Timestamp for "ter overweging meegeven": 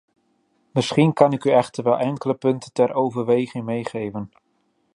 2.73-4.31